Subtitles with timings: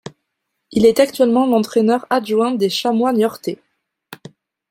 [0.71, 3.61] Il est actuellement l'entraineur adjoint des Chamois Niortais.